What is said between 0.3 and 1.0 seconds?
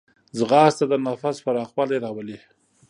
ځغاسته د